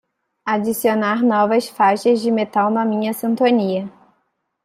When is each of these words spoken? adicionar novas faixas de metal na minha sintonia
adicionar 0.47 1.21
novas 1.21 1.67
faixas 1.69 2.21
de 2.21 2.31
metal 2.31 2.71
na 2.71 2.83
minha 2.83 3.13
sintonia 3.13 3.87